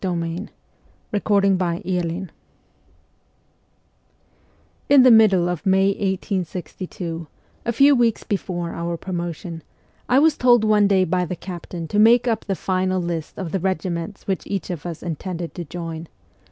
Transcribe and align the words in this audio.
PAET 0.03 0.07
THIRD 0.09 0.49
SIBERIA 1.13 1.79
K 1.83 1.91
2 2.01 2.27
IN 4.89 5.03
the 5.03 5.11
middle 5.11 5.47
of 5.47 5.63
May 5.63 5.89
1862, 5.89 7.27
a 7.67 7.71
few 7.71 7.95
weeks 7.95 8.23
before 8.23 8.71
our 8.73 8.97
promotion, 8.97 9.61
I 10.09 10.17
was 10.17 10.37
told 10.37 10.63
one 10.63 10.87
day 10.87 11.03
by 11.03 11.25
the 11.25 11.35
Captain 11.35 11.87
to 11.89 11.99
make 11.99 12.27
up 12.27 12.45
the 12.45 12.55
final 12.55 12.99
list 12.99 13.37
of 13.37 13.51
the 13.51 13.59
regiments 13.59 14.25
which 14.25 14.47
each 14.47 14.71
of 14.71 14.87
us 14.87 15.03
intended 15.03 15.53
to 15.53 15.65
join. 15.65 16.07